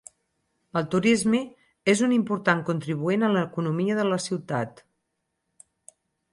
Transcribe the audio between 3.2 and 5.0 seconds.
a l'economia de la ciutat.